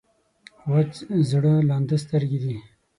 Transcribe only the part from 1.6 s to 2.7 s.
لانده سترګې دي.